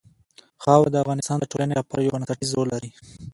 [0.63, 2.91] خاوره د افغانستان د ټولنې لپاره یو بنسټيز رول لري.